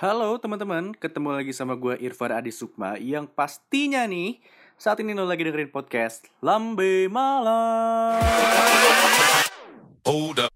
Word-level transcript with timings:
Halo 0.00 0.40
teman-teman, 0.40 0.96
ketemu 0.96 1.28
lagi 1.28 1.52
sama 1.52 1.76
gue 1.76 1.92
Irfan 2.00 2.32
Adi 2.32 2.48
Sukma 2.48 2.96
yang 2.96 3.28
pastinya 3.28 4.08
nih 4.08 4.40
saat 4.80 4.96
ini 5.04 5.12
lo 5.12 5.28
lagi 5.28 5.44
dengerin 5.44 5.68
podcast 5.68 6.24
Lambe 6.40 7.04
Malam. 7.12 8.16
Hold 10.08 10.40
up. 10.40 10.52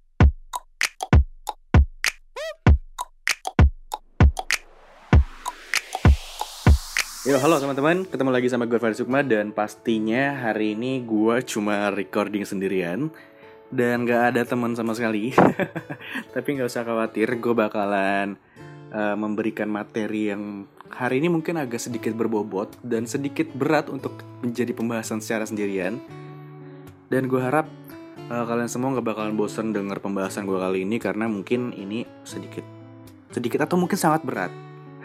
Yo 7.28 7.36
halo 7.36 7.60
teman-teman, 7.60 8.08
ketemu 8.08 8.30
lagi 8.32 8.48
sama 8.48 8.64
gue 8.64 8.80
Irfan 8.80 8.96
Adi 8.96 9.04
Sukma 9.04 9.20
dan 9.20 9.52
pastinya 9.52 10.40
hari 10.40 10.72
ini 10.72 11.04
gue 11.04 11.44
cuma 11.44 11.92
recording 11.92 12.48
sendirian 12.48 13.12
dan 13.68 14.08
gak 14.08 14.32
ada 14.32 14.48
teman 14.48 14.72
sama 14.72 14.96
sekali. 14.96 15.36
Tapi 16.32 16.48
nggak 16.48 16.72
usah 16.72 16.88
khawatir, 16.88 17.28
gue 17.36 17.52
bakalan 17.52 18.40
uh, 18.94 19.18
memberikan 19.18 19.66
materi 19.66 20.30
yang 20.30 20.70
hari 20.88 21.18
ini 21.18 21.26
mungkin 21.26 21.58
agak 21.58 21.82
sedikit 21.82 22.14
berbobot 22.14 22.78
dan 22.86 23.10
sedikit 23.10 23.50
berat 23.50 23.90
untuk 23.90 24.22
menjadi 24.40 24.70
pembahasan 24.70 25.18
secara 25.18 25.44
sendirian. 25.44 25.98
Dan 27.10 27.26
gue 27.26 27.42
harap 27.42 27.66
uh, 28.30 28.44
kalian 28.46 28.70
semua 28.70 28.94
nggak 28.94 29.06
bakalan 29.06 29.34
bosan 29.34 29.74
denger 29.74 29.98
pembahasan 29.98 30.46
gue 30.46 30.56
kali 30.56 30.86
ini 30.86 30.96
karena 31.02 31.26
mungkin 31.26 31.74
ini 31.74 32.06
sedikit 32.22 32.64
sedikit 33.34 33.66
atau 33.66 33.74
mungkin 33.74 33.98
sangat 33.98 34.22
berat 34.22 34.54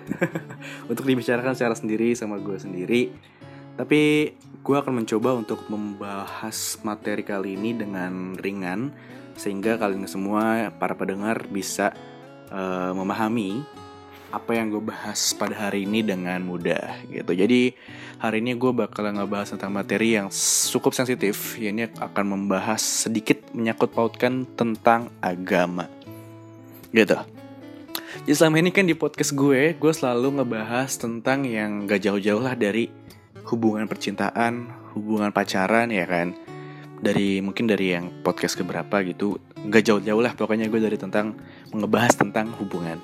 untuk 0.91 1.05
dibicarakan 1.09 1.57
secara 1.57 1.73
sendiri 1.73 2.13
sama 2.13 2.37
gue 2.37 2.55
sendiri. 2.61 3.09
Tapi 3.79 4.01
gue 4.59 4.75
akan 4.75 5.03
mencoba 5.03 5.39
untuk 5.39 5.63
membahas 5.71 6.77
materi 6.83 7.23
kali 7.23 7.55
ini 7.55 7.71
dengan 7.73 8.35
ringan 8.35 8.91
sehingga 9.39 9.79
kalian 9.79 10.03
semua 10.03 10.67
para 10.75 10.99
pendengar 10.99 11.47
bisa 11.47 11.95
uh, 12.49 12.91
memahami 12.93 13.63
apa 14.29 14.53
yang 14.53 14.69
gue 14.69 14.83
bahas 14.93 15.33
pada 15.33 15.57
hari 15.57 15.89
ini 15.89 16.05
dengan 16.05 16.37
mudah 16.45 17.01
gitu. 17.09 17.33
Jadi 17.33 17.73
hari 18.21 18.45
ini 18.45 18.53
gue 18.53 18.69
bakal 18.69 19.09
ngebahas 19.09 19.57
tentang 19.57 19.73
materi 19.73 20.21
yang 20.21 20.29
cukup 20.69 20.93
sensitif. 20.93 21.57
Ya, 21.57 21.73
ini 21.73 21.89
akan 21.89 22.37
membahas 22.37 23.09
sedikit 23.09 23.41
menyangkut 23.57 23.89
pautkan 23.89 24.45
tentang 24.53 25.09
agama. 25.17 25.89
Gitu. 26.93 27.17
Jadi 28.25 28.35
selama 28.37 28.61
ini 28.61 28.69
kan 28.69 28.85
di 28.85 28.93
podcast 28.93 29.33
gue, 29.33 29.73
gue 29.73 29.93
selalu 29.93 30.41
ngebahas 30.41 30.89
tentang 30.97 31.45
yang 31.45 31.89
gak 31.89 32.05
jauh-jauh 32.05 32.41
lah 32.41 32.53
dari 32.53 32.89
hubungan 33.49 33.89
percintaan, 33.89 34.69
hubungan 34.93 35.33
pacaran 35.33 35.89
ya 35.89 36.05
kan. 36.05 36.37
Dari 36.99 37.39
mungkin 37.39 37.65
dari 37.65 37.95
yang 37.95 38.11
podcast 38.21 38.59
keberapa 38.59 39.01
gitu, 39.07 39.39
gak 39.71 39.87
jauh-jauh 39.87 40.21
lah 40.21 40.37
pokoknya 40.37 40.69
gue 40.69 40.81
dari 40.83 40.97
tentang 40.99 41.33
ngebahas 41.73 42.13
tentang 42.17 42.53
hubungan. 42.57 42.97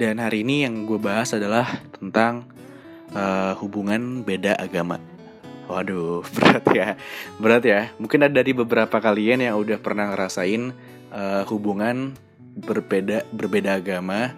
Dan 0.00 0.16
hari 0.16 0.46
ini 0.46 0.64
yang 0.64 0.88
gue 0.88 0.96
bahas 0.96 1.36
adalah 1.36 1.68
tentang 1.92 2.48
uh, 3.12 3.52
hubungan 3.60 4.24
beda 4.24 4.56
agama. 4.56 4.96
Waduh, 5.68 6.24
berat 6.34 6.66
ya, 6.72 6.88
berat 7.36 7.64
ya. 7.66 7.80
Mungkin 8.00 8.26
ada 8.26 8.34
dari 8.40 8.56
beberapa 8.56 8.98
kalian 8.98 9.44
yang 9.44 9.60
udah 9.60 9.78
pernah 9.78 10.10
ngerasain 10.10 10.72
uh, 11.12 11.42
hubungan 11.46 12.16
berbeda 12.50 13.30
berbeda 13.30 13.78
agama 13.78 14.34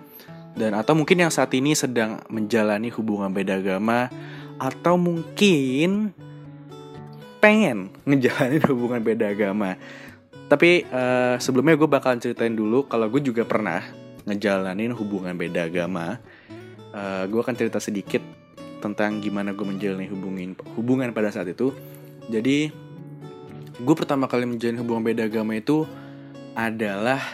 dan 0.53 0.77
atau 0.77 0.93
mungkin 0.93 1.25
yang 1.25 1.33
saat 1.33 1.49
ini 1.57 1.73
sedang 1.73 2.21
menjalani 2.29 2.93
hubungan 2.93 3.33
beda 3.33 3.57
agama 3.57 4.13
atau 4.61 5.01
mungkin 5.01 6.13
pengen 7.41 7.91
ngejalanin 8.05 8.63
hubungan 8.71 9.01
beda 9.01 9.33
agama. 9.33 9.81
Tapi 10.53 10.85
uh, 10.85 11.41
sebelumnya 11.41 11.81
gue 11.81 11.89
bakalan 11.89 12.21
ceritain 12.21 12.53
dulu 12.53 12.85
kalau 12.85 13.09
gue 13.09 13.25
juga 13.25 13.49
pernah 13.49 13.81
ngejalanin 14.29 14.93
hubungan 14.93 15.33
beda 15.33 15.65
agama. 15.65 16.21
Uh, 16.93 17.25
gue 17.25 17.41
akan 17.41 17.57
cerita 17.57 17.81
sedikit 17.81 18.21
tentang 18.85 19.25
gimana 19.25 19.57
gue 19.57 19.65
menjalani 19.65 20.13
hubungin 20.13 20.53
hubungan 20.77 21.09
pada 21.17 21.33
saat 21.33 21.49
itu. 21.49 21.73
Jadi 22.29 22.69
gue 23.81 23.95
pertama 23.97 24.29
kali 24.29 24.45
menjalin 24.45 24.77
hubungan 24.85 25.01
beda 25.09 25.25
agama 25.25 25.57
itu 25.57 25.89
adalah 26.53 27.25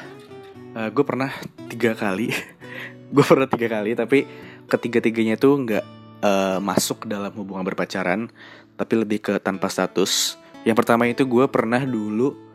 uh, 0.78 0.88
gue 0.94 1.02
pernah 1.02 1.34
tiga 1.66 1.98
kali 1.98 2.30
gue 3.14 3.24
pernah 3.26 3.50
tiga 3.50 3.66
kali 3.66 3.98
tapi 3.98 4.24
ketiga-tiganya 4.70 5.34
tuh 5.34 5.58
nggak 5.58 5.84
uh, 6.22 6.58
masuk 6.62 7.10
dalam 7.10 7.34
hubungan 7.34 7.66
berpacaran 7.66 8.30
tapi 8.78 8.94
lebih 8.94 9.18
ke 9.18 9.34
tanpa 9.42 9.66
status 9.66 10.38
yang 10.62 10.78
pertama 10.78 11.10
itu 11.10 11.26
gue 11.26 11.44
pernah 11.50 11.82
dulu 11.82 12.47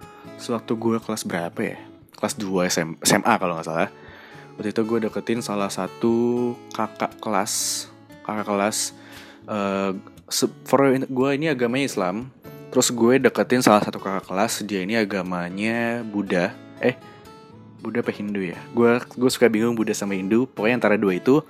sewaktu 0.44 0.76
gue 0.76 0.98
kelas 1.00 1.24
berapa 1.24 1.60
ya? 1.64 1.80
Kelas 2.20 2.36
2 2.36 2.68
SM, 2.68 2.90
SMA 3.00 3.34
kalau 3.40 3.56
nggak 3.56 3.68
salah. 3.68 3.90
Waktu 4.60 4.70
itu 4.70 4.82
gue 4.86 5.00
deketin 5.08 5.40
salah 5.40 5.72
satu 5.72 6.54
kakak 6.76 7.18
kelas 7.18 7.88
kakak 8.22 8.46
kelas 8.46 8.78
uh, 9.50 9.92
for 10.68 10.94
gue 10.94 11.30
ini 11.34 11.48
agamanya 11.48 11.88
Islam. 11.88 12.30
Terus 12.70 12.92
gue 12.92 13.22
deketin 13.24 13.64
salah 13.64 13.82
satu 13.82 13.98
kakak 13.98 14.28
kelas 14.30 14.62
dia 14.68 14.84
ini 14.84 15.00
agamanya 15.00 16.04
Buddha. 16.06 16.54
Eh 16.84 17.00
Buddha 17.80 18.04
apa 18.04 18.12
Hindu 18.14 18.44
ya? 18.44 18.60
Gue 18.76 19.00
gue 19.00 19.30
suka 19.32 19.48
bingung 19.48 19.74
Buddha 19.74 19.96
sama 19.96 20.14
Hindu 20.14 20.46
pokoknya 20.52 20.76
antara 20.84 20.96
dua 21.00 21.18
itu. 21.18 21.42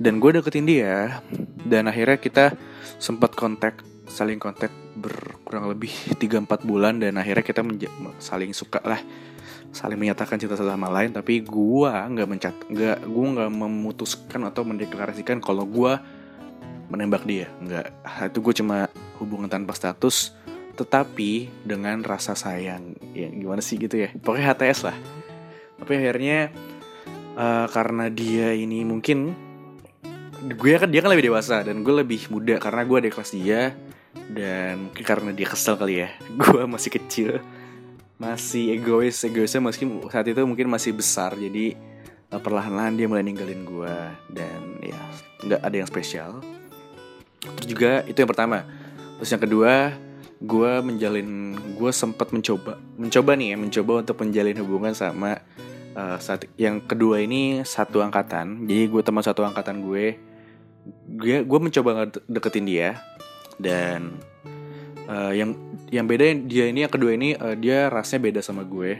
Dan 0.00 0.16
gue 0.16 0.32
deketin 0.32 0.64
dia. 0.64 1.20
Dan 1.60 1.86
akhirnya 1.86 2.16
kita 2.16 2.56
sempat 2.96 3.36
kontak 3.36 3.84
saling 4.10 4.42
kontak 4.42 4.74
berkurang 4.98 5.70
lebih 5.70 5.94
3-4 6.20 6.66
bulan 6.66 6.98
dan 6.98 7.16
akhirnya 7.16 7.46
kita 7.46 7.62
saling 8.18 8.52
suka 8.52 8.82
lah. 8.82 9.00
Saling 9.70 10.02
menyatakan 10.02 10.34
cinta 10.34 10.58
satu 10.58 10.66
sama 10.66 10.90
lain 10.90 11.14
tapi 11.14 11.46
gue 11.46 11.92
nggak 11.94 12.26
mencat 12.26 12.54
nggak 12.66 13.06
gue 13.06 13.26
nggak 13.38 13.50
memutuskan 13.54 14.42
atau 14.50 14.66
mendeklarasikan 14.66 15.38
kalau 15.38 15.62
gue 15.62 15.94
menembak 16.90 17.22
dia. 17.22 17.46
Nggak. 17.62 17.86
Itu 18.34 18.42
gue 18.42 18.54
cuma 18.58 18.90
hubungan 19.22 19.46
tanpa 19.46 19.78
status 19.78 20.34
tetapi 20.74 21.62
dengan 21.62 22.02
rasa 22.02 22.34
sayang. 22.34 22.98
Ya 23.14 23.30
gimana 23.30 23.62
sih 23.62 23.78
gitu 23.78 23.94
ya? 23.94 24.10
Pokoknya 24.18 24.58
HTS 24.58 24.90
lah. 24.90 24.96
Tapi 25.78 25.92
akhirnya 25.96 26.50
uh, 27.38 27.66
karena 27.70 28.10
dia 28.10 28.50
ini 28.58 28.82
mungkin 28.82 29.32
gue 30.40 30.70
kan 30.80 30.88
dia 30.88 31.04
kan 31.04 31.12
lebih 31.12 31.30
dewasa 31.30 31.60
dan 31.60 31.84
gue 31.84 31.94
lebih 31.94 32.32
muda 32.32 32.56
karena 32.56 32.82
gue 32.88 32.96
ada 32.96 33.10
kelas 33.12 33.32
dia 33.36 33.76
dan 34.30 34.90
karena 34.94 35.30
dia 35.30 35.46
kesel 35.46 35.78
kali 35.78 36.06
ya 36.06 36.08
gue 36.40 36.62
masih 36.66 36.90
kecil. 36.90 37.30
Masih 38.20 38.76
egois 38.76 39.16
egoisnya 39.24 39.64
meski 39.64 39.88
saat 40.12 40.28
itu 40.28 40.44
mungkin 40.44 40.68
masih 40.68 40.92
besar. 40.92 41.32
Jadi 41.38 41.72
uh, 42.30 42.40
perlahan-lahan 42.40 42.94
dia 42.98 43.06
mulai 43.08 43.24
ninggalin 43.24 43.64
gue 43.64 43.96
dan 44.28 44.60
ya 44.84 45.00
nggak 45.46 45.60
ada 45.64 45.76
yang 45.76 45.88
spesial. 45.88 46.30
Terus 47.40 47.66
juga 47.66 48.04
itu 48.04 48.20
yang 48.20 48.30
pertama. 48.30 48.68
Terus 49.20 49.30
yang 49.32 49.42
kedua 49.42 49.72
gue 50.40 50.72
menjalin 50.84 51.52
gue 51.76 51.90
sempat 51.92 52.32
mencoba 52.32 52.80
mencoba 52.96 53.36
nih 53.36 53.52
ya 53.52 53.56
mencoba 53.60 53.92
untuk 54.00 54.16
menjalin 54.24 54.56
hubungan 54.64 54.96
sama 54.96 55.44
uh, 55.92 56.16
saat 56.16 56.48
yang 56.60 56.84
kedua 56.84 57.24
ini 57.24 57.64
satu 57.64 58.04
angkatan. 58.04 58.68
Jadi 58.68 58.84
gue 58.84 59.02
teman 59.04 59.24
satu 59.24 59.48
angkatan 59.48 59.80
gue. 59.80 60.20
Gue 61.08 61.40
gue 61.40 61.58
mencoba 61.60 62.08
deketin 62.28 62.68
dia 62.68 63.00
dan 63.60 64.16
uh, 65.06 65.32
yang 65.36 65.52
yang 65.92 66.08
beda 66.08 66.32
dia 66.48 66.66
ini 66.72 66.88
yang 66.88 66.92
kedua 66.92 67.12
ini 67.12 67.36
uh, 67.36 67.54
dia 67.54 67.92
rasnya 67.92 68.18
beda 68.18 68.40
sama 68.40 68.64
gue. 68.64 68.98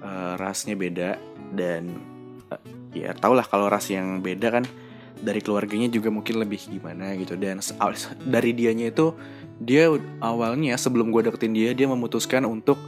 Uh, 0.00 0.32
rasnya 0.40 0.74
beda 0.74 1.20
dan 1.52 1.92
uh, 2.50 2.60
ya 2.96 3.12
tau 3.14 3.36
lah 3.36 3.44
kalau 3.44 3.70
ras 3.70 3.86
yang 3.92 4.18
beda 4.24 4.48
kan 4.48 4.64
dari 5.20 5.44
keluarganya 5.44 5.92
juga 5.92 6.08
mungkin 6.08 6.40
lebih 6.42 6.66
gimana 6.66 7.14
gitu. 7.14 7.38
Dan 7.38 7.62
dari 8.26 8.50
dianya 8.56 8.90
itu 8.90 9.14
dia 9.60 9.92
awalnya 10.24 10.74
sebelum 10.80 11.12
gue 11.14 11.30
deketin 11.30 11.52
dia 11.52 11.70
dia 11.76 11.86
memutuskan 11.86 12.48
untuk 12.48 12.80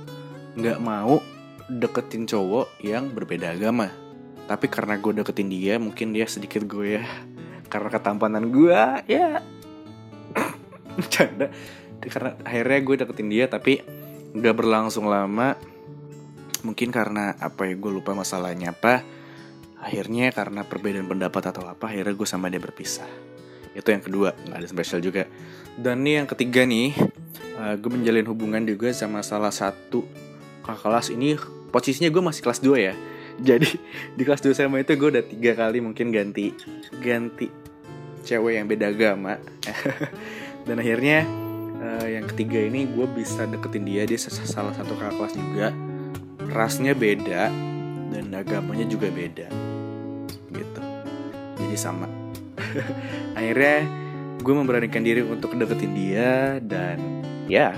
nggak 0.56 0.81
mau 0.81 1.20
deketin 1.69 2.26
cowok 2.26 2.82
yang 2.82 3.12
berbeda 3.12 3.55
agama. 3.55 3.93
Tapi 4.49 4.67
karena 4.67 4.99
gue 4.99 5.23
deketin 5.23 5.49
dia 5.52 5.76
mungkin 5.76 6.17
dia 6.17 6.26
sedikit 6.26 6.64
gue 6.67 6.99
ya 6.99 7.05
karena 7.73 7.88
ketampanan 7.88 8.52
gue 8.52 8.81
ya 9.08 9.40
canda. 11.15 11.47
Karena 12.03 12.35
akhirnya 12.43 12.79
gue 12.83 12.94
deketin 13.05 13.29
dia 13.31 13.44
tapi 13.47 13.83
nggak 14.35 14.55
berlangsung 14.56 15.06
lama. 15.06 15.55
Mungkin 16.62 16.94
karena 16.94 17.35
apa 17.39 17.67
ya 17.67 17.75
gue 17.75 17.91
lupa 17.91 18.15
masalahnya 18.15 18.75
apa. 18.75 19.03
Akhirnya 19.83 20.31
karena 20.31 20.62
perbedaan 20.62 21.11
pendapat 21.11 21.50
atau 21.50 21.67
apa 21.67 21.91
akhirnya 21.91 22.15
gue 22.15 22.29
sama 22.29 22.47
dia 22.50 22.62
berpisah. 22.62 23.09
Itu 23.75 23.91
yang 23.91 24.03
kedua 24.05 24.35
nggak 24.35 24.59
ada 24.59 24.69
spesial 24.69 25.03
juga. 25.03 25.27
Dan 25.75 26.06
nih 26.06 26.23
yang 26.23 26.29
ketiga 26.31 26.62
nih 26.62 26.94
uh, 27.59 27.75
gue 27.75 27.91
menjalin 27.91 28.27
hubungan 28.31 28.62
juga 28.62 28.94
sama 28.94 29.27
salah 29.27 29.50
satu 29.50 30.06
kakak 30.62 30.87
kelas. 30.87 31.06
Ini 31.11 31.29
posisinya 31.75 32.11
gue 32.15 32.23
masih 32.23 32.43
kelas 32.47 32.61
2 32.62 32.79
ya. 32.79 32.94
Jadi 33.49 33.71
di 34.15 34.23
kelas 34.23 34.44
2 34.44 34.55
SMA 34.55 34.87
itu 34.87 34.94
gue 34.94 35.09
udah 35.19 35.25
tiga 35.25 35.53
kali 35.59 35.83
mungkin 35.83 36.15
ganti 36.15 36.55
ganti 37.03 37.62
cewek 38.23 38.55
yang 38.56 38.67
beda 38.71 38.94
agama 38.94 39.35
dan 40.62 40.79
akhirnya 40.79 41.26
uh, 41.82 42.06
yang 42.06 42.25
ketiga 42.31 42.62
ini 42.62 42.87
gue 42.87 43.06
bisa 43.11 43.44
deketin 43.50 43.82
dia 43.82 44.06
dia 44.06 44.19
salah 44.19 44.75
satu 44.75 44.94
kakak 44.94 45.14
kelas 45.19 45.35
juga. 45.35 45.69
Rasnya 46.53 46.93
beda 46.93 47.49
dan 48.12 48.25
agamanya 48.35 48.87
juga 48.87 49.09
beda. 49.09 49.49
Gitu. 50.53 50.81
Jadi 51.59 51.76
sama. 51.79 52.06
Akhirnya 53.38 53.88
gue 54.43 54.55
memberanikan 54.55 55.00
diri 55.00 55.23
untuk 55.23 55.55
deketin 55.55 55.93
dia 55.94 56.59
dan 56.61 56.99
ya 57.47 57.73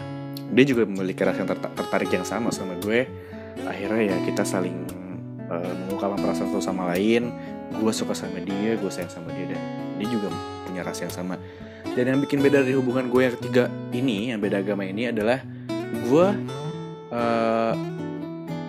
dia 0.50 0.64
juga 0.64 0.88
memiliki 0.88 1.22
rasa 1.22 1.44
yang 1.44 1.50
tertarik 1.54 2.10
yang 2.10 2.26
sama 2.26 2.50
sama 2.50 2.76
gue. 2.82 3.06
Akhirnya 3.64 4.12
ya 4.12 4.16
kita 4.26 4.42
saling 4.42 4.74
uh, 5.48 5.72
mengungkapkan 5.86 6.18
perasaan 6.18 6.50
satu 6.50 6.60
sama 6.60 6.90
lain. 6.92 7.30
Gue 7.78 7.92
suka 7.94 8.14
sama 8.14 8.42
dia 8.42 8.74
gue 8.74 8.90
sayang 8.90 9.10
sama 9.10 9.30
dia 9.34 9.54
dan 9.54 9.60
dia 10.02 10.08
juga 10.10 10.28
punya 10.66 10.82
rasa 10.82 11.06
yang 11.06 11.14
sama 11.14 11.38
dan 11.94 12.04
yang 12.10 12.20
bikin 12.22 12.42
beda 12.42 12.66
dari 12.66 12.74
hubungan 12.74 13.06
gue 13.06 13.20
yang 13.22 13.34
ketiga 13.38 13.64
ini 13.94 14.34
yang 14.34 14.42
beda 14.42 14.60
agama 14.62 14.82
ini 14.82 15.10
adalah 15.10 15.42
gue 15.94 16.26
uh, 17.14 17.74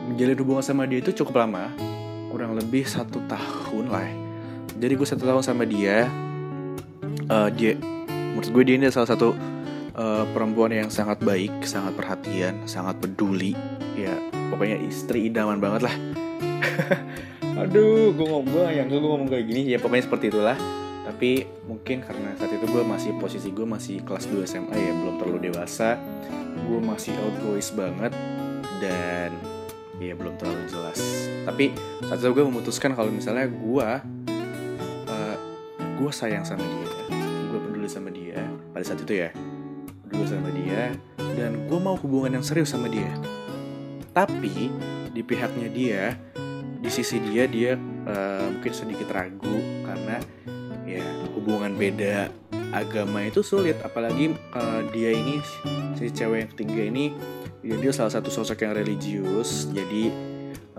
menjalin 0.09 0.37
hubungan 0.37 0.63
sama 0.63 0.85
dia 0.85 1.01
itu 1.01 1.11
cukup 1.11 1.41
lama. 1.41 1.73
Kurang 2.29 2.53
lebih 2.59 2.83
satu 2.83 3.23
tahun 3.25 3.87
lah 3.89 4.25
jadi 4.75 4.93
gue 4.99 5.07
satu 5.07 5.23
tahun 5.23 5.43
sama 5.43 5.63
dia 5.63 6.11
uh, 7.31 7.49
dia 7.51 7.79
menurut 8.35 8.51
gue 8.51 8.63
dia 8.67 8.75
ini 8.75 8.91
salah 8.91 9.07
satu 9.07 9.31
uh, 9.95 10.23
perempuan 10.35 10.75
yang 10.75 10.91
sangat 10.91 11.23
baik 11.23 11.63
sangat 11.63 11.95
perhatian 11.95 12.67
sangat 12.67 12.99
peduli. 12.99 13.55
Ya 13.95 14.11
pokoknya 14.51 14.77
istri 14.83 15.31
idaman 15.31 15.63
banget 15.63 15.87
lah. 15.87 15.95
Aduh 17.63 18.11
gue 18.11 18.27
ngomong 18.27 18.67
yang 18.75 18.91
gue 18.91 18.99
ngomong 18.99 19.31
kayak 19.31 19.47
gini. 19.47 19.71
Ya 19.71 19.79
pokoknya 19.79 20.03
seperti 20.03 20.35
itulah 20.35 20.59
tapi 21.15 21.47
mungkin 21.63 22.03
karena 22.03 22.35
saat 22.35 22.51
itu 22.51 22.67
gue 22.67 22.83
masih 22.83 23.15
posisi 23.15 23.47
gue 23.47 23.63
masih 23.63 24.03
kelas 24.03 24.27
2 24.27 24.51
SMA 24.51 24.75
ya 24.75 24.91
belum 24.99 25.15
terlalu 25.15 25.47
dewasa 25.47 25.95
gue 26.67 26.79
masih 26.83 27.15
outgoing 27.23 27.63
banget 27.71 28.11
dan 28.83 29.31
ya 29.95 30.11
belum 30.11 30.35
terlalu 30.35 30.67
jelas. 30.67 30.99
Tapi 31.47 31.71
saat 32.03 32.19
itu 32.19 32.35
gue 32.35 32.43
memutuskan 32.43 32.99
kalau 32.99 33.07
misalnya 33.15 33.47
gue 33.47 33.89
uh, 35.07 35.35
gue 35.79 36.11
sayang 36.11 36.43
sama 36.43 36.67
dia 36.67 36.91
gue 37.47 37.59
peduli 37.63 37.87
sama 37.87 38.11
dia 38.11 38.43
pada 38.75 38.83
saat 38.83 38.99
itu 38.99 39.15
ya 39.15 39.31
peduli 40.03 40.27
sama 40.27 40.51
dia 40.51 40.91
dan 41.39 41.63
gue 41.63 41.79
mau 41.79 41.95
hubungan 41.95 42.35
yang 42.35 42.43
serius 42.43 42.75
sama 42.75 42.91
dia. 42.91 43.15
Tapi 44.11 44.67
di 45.15 45.23
pihaknya 45.23 45.71
dia 45.71 46.19
di 46.83 46.91
sisi 46.91 47.23
dia 47.23 47.47
dia 47.47 47.79
uh, 48.03 48.51
mungkin 48.51 48.75
sedikit 48.75 49.15
ragu 49.15 49.63
karena 49.87 50.19
ya 50.85 51.03
hubungan 51.33 51.73
beda 51.73 52.29
agama 52.71 53.25
itu 53.25 53.41
sulit 53.41 53.77
apalagi 53.81 54.37
uh, 54.53 54.85
dia 54.93 55.11
ini 55.11 55.41
si 55.97 56.11
cewek 56.13 56.37
yang 56.45 56.49
ketiga 56.53 56.81
ini 56.87 57.05
ya 57.65 57.75
dia 57.81 57.91
salah 57.91 58.13
satu 58.13 58.29
sosok 58.29 58.61
yang 58.61 58.77
religius 58.77 59.65
jadi 59.73 60.13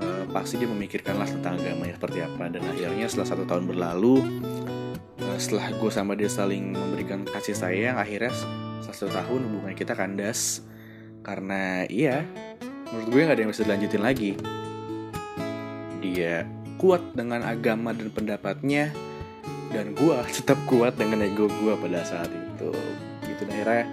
uh, 0.01 0.25
pasti 0.31 0.61
dia 0.61 0.69
memikirkanlah 0.69 1.29
tentang 1.29 1.59
agamanya 1.61 1.97
seperti 1.97 2.19
apa. 2.23 2.45
Dan 2.53 2.63
akhirnya 2.69 3.07
setelah 3.09 3.29
satu 3.29 3.45
tahun 3.49 3.65
berlalu 3.69 4.15
uh, 5.25 5.39
setelah 5.41 5.73
gue 5.73 5.91
sama 5.91 6.13
dia 6.15 6.31
saling 6.31 6.77
memberikan 6.77 7.25
kasih 7.27 7.57
sayang 7.57 7.97
akhirnya 7.97 8.33
satu 8.85 9.11
tahun 9.11 9.41
hubungan 9.51 9.75
kita 9.75 9.97
kandas. 9.97 10.63
Karena 11.25 11.85
iya 11.91 12.23
menurut 12.93 13.09
gue 13.11 13.21
nggak 13.27 13.35
ada 13.35 13.43
yang 13.43 13.53
bisa 13.53 13.65
dilanjutin 13.67 14.03
lagi. 14.05 14.31
Dia 16.05 16.47
kuat 16.77 17.03
dengan 17.17 17.41
agama 17.43 17.91
dan 17.97 18.13
pendapatnya 18.13 18.93
dan 19.71 19.95
gue 19.95 20.17
tetap 20.37 20.59
kuat 20.69 20.99
dengan 20.99 21.23
ego 21.25 21.51
gue 21.51 21.75
pada 21.79 22.03
saat 22.03 22.31
itu. 22.31 22.71
Gitu 23.27 23.43
akhirnya 23.47 23.87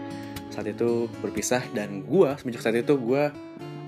saat 0.53 0.69
itu 0.69 1.09
berpisah 1.21 1.65
dan 1.73 2.05
gue 2.05 2.29
semenjak 2.37 2.61
saat 2.61 2.77
itu 2.77 2.93
gue 2.93 3.23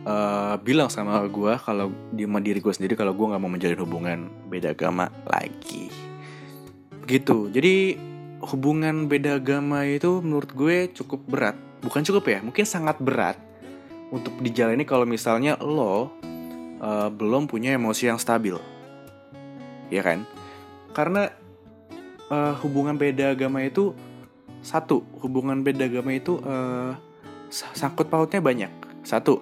uh, 0.06 0.56
bilang 0.66 0.90
sama 0.90 1.22
gue 1.30 1.54
kalau 1.62 1.94
di 2.10 2.26
diri 2.26 2.60
gue 2.62 2.74
sendiri 2.74 2.98
kalau 2.98 3.14
gue 3.14 3.26
nggak 3.30 3.42
mau 3.42 3.52
menjalin 3.52 3.82
hubungan 3.82 4.20
beda 4.50 4.74
agama 4.74 5.10
lagi. 5.30 5.90
Gitu. 7.06 7.54
Jadi 7.54 7.76
hubungan 8.46 9.06
beda 9.06 9.38
agama 9.42 9.86
itu 9.86 10.22
menurut 10.22 10.50
gue 10.54 10.90
cukup 10.94 11.22
berat. 11.30 11.58
Bukan 11.86 12.02
cukup 12.02 12.24
ya 12.26 12.40
mungkin 12.42 12.66
sangat 12.66 12.98
berat 12.98 13.38
untuk 14.10 14.38
dijalani 14.42 14.86
kalau 14.86 15.06
misalnya 15.06 15.58
lo 15.62 16.10
uh, 16.82 17.10
belum 17.14 17.46
punya 17.46 17.78
emosi 17.78 18.10
yang 18.10 18.18
stabil. 18.22 18.58
Ya 19.94 20.02
kan? 20.02 20.26
Karena 20.96 21.30
uh, 22.30 22.54
hubungan 22.62 22.95
beda 22.98 23.33
agama 23.33 23.62
itu 23.66 23.94
satu 24.66 25.06
hubungan 25.22 25.62
beda 25.62 25.86
agama 25.86 26.13
itu 26.13 26.42
uh, 26.42 26.98
sangkut 27.50 28.10
pautnya 28.10 28.42
banyak. 28.42 28.72
Satu 29.06 29.42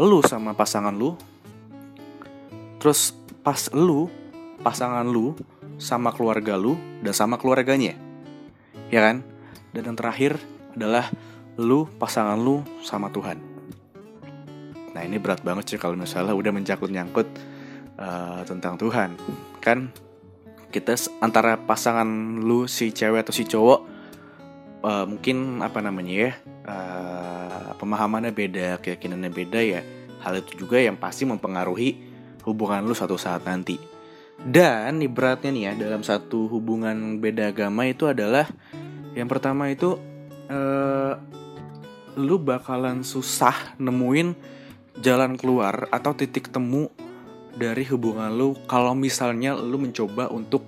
lu 0.00 0.24
sama 0.24 0.56
pasangan 0.56 0.96
lu 0.96 1.14
terus 2.80 3.12
pas 3.44 3.68
lu 3.76 4.08
pasangan 4.64 5.04
lu 5.04 5.36
sama 5.76 6.12
keluarga 6.12 6.56
lu 6.56 6.74
dan 7.04 7.14
sama 7.14 7.36
keluarganya. 7.36 7.94
Ya 8.90 9.00
kan? 9.06 9.22
Dan 9.70 9.94
yang 9.94 9.96
terakhir 9.96 10.40
adalah 10.74 11.06
lu 11.60 11.86
pasangan 12.00 12.40
lu 12.40 12.64
sama 12.82 13.12
Tuhan. 13.12 13.38
Nah 14.90 15.02
ini 15.06 15.22
berat 15.22 15.46
banget 15.46 15.70
sih 15.70 15.78
kalau 15.78 15.94
misalnya 15.94 16.34
udah 16.34 16.50
mencakut 16.50 16.90
nyangkut 16.90 17.28
uh, 18.00 18.42
tentang 18.42 18.74
Tuhan 18.74 19.14
kan 19.62 19.92
kita 20.70 20.94
antara 21.18 21.58
pasangan 21.58 22.06
lu 22.40 22.70
si 22.70 22.94
cewek 22.94 23.26
atau 23.26 23.34
si 23.34 23.44
cowok 23.44 23.80
uh, 24.86 25.04
mungkin 25.04 25.60
apa 25.60 25.82
namanya 25.84 26.14
ya 26.14 26.32
uh, 26.66 27.76
pemahamannya 27.76 28.32
beda 28.32 28.80
keyakinannya 28.80 29.30
beda 29.32 29.60
ya. 29.60 29.80
Hal 30.20 30.36
itu 30.36 30.66
juga 30.66 30.76
yang 30.76 31.00
pasti 31.00 31.24
mempengaruhi 31.24 31.96
hubungan 32.44 32.84
lu 32.84 32.92
suatu 32.92 33.16
saat 33.16 33.40
nanti. 33.48 33.80
Dan 34.40 35.00
ibaratnya 35.00 35.52
nih 35.52 35.64
ya 35.64 35.72
dalam 35.76 36.00
satu 36.04 36.48
hubungan 36.48 37.20
beda 37.20 37.52
agama 37.52 37.84
itu 37.88 38.08
adalah 38.08 38.48
yang 39.12 39.28
pertama 39.28 39.68
itu 39.68 39.96
uh, 40.48 41.12
lu 42.16 42.36
bakalan 42.40 43.04
susah 43.04 43.76
nemuin 43.76 44.36
jalan 45.00 45.36
keluar 45.36 45.88
atau 45.88 46.12
titik 46.12 46.52
temu 46.52 46.92
dari 47.56 47.86
hubungan 47.88 48.30
lu 48.34 48.54
kalau 48.68 48.94
misalnya 48.94 49.56
lu 49.56 49.80
mencoba 49.80 50.30
untuk 50.30 50.62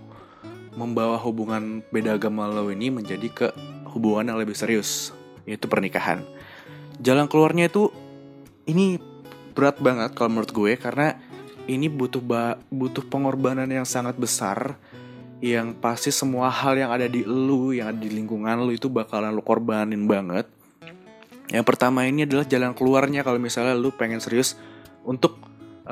membawa 0.73 1.21
hubungan 1.21 1.85
beda 1.93 2.17
agama 2.17 2.49
lo 2.49 2.73
ini 2.73 2.89
menjadi 2.89 3.29
ke 3.29 3.49
hubungan 3.93 4.33
yang 4.33 4.39
lebih 4.41 4.57
serius 4.57 5.13
yaitu 5.45 5.69
pernikahan. 5.69 6.25
Jalan 7.03 7.29
keluarnya 7.29 7.69
itu 7.69 7.93
ini 8.65 8.97
berat 9.53 9.83
banget 9.83 10.17
kalau 10.17 10.39
menurut 10.39 10.53
gue 10.55 10.73
karena 10.81 11.19
ini 11.69 11.87
butuh 11.93 12.23
ba 12.25 12.57
butuh 12.73 13.05
pengorbanan 13.07 13.69
yang 13.69 13.85
sangat 13.85 14.17
besar 14.17 14.81
yang 15.43 15.75
pasti 15.75 16.15
semua 16.15 16.49
hal 16.49 16.79
yang 16.79 16.95
ada 16.95 17.11
di 17.11 17.27
lu 17.27 17.75
yang 17.75 17.91
ada 17.91 17.99
di 17.99 18.11
lingkungan 18.15 18.63
lu 18.63 18.73
itu 18.73 18.87
bakalan 18.87 19.35
lu 19.35 19.43
korbanin 19.43 20.07
banget. 20.07 20.47
Yang 21.53 21.65
pertama 21.69 22.09
ini 22.09 22.25
adalah 22.25 22.49
jalan 22.49 22.73
keluarnya 22.73 23.21
kalau 23.21 23.37
misalnya 23.37 23.77
lu 23.77 23.93
pengen 23.93 24.23
serius 24.23 24.57
untuk 25.05 25.37